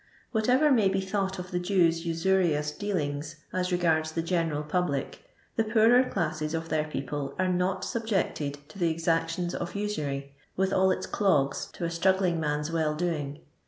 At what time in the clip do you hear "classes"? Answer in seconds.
6.03-6.55